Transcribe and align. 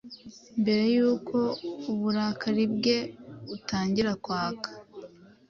Mbere 0.61 0.83
yuko 0.95 1.37
uburakari 1.91 2.63
bwe 2.75 2.97
butangira 3.49 4.11
kwaka 4.23 4.69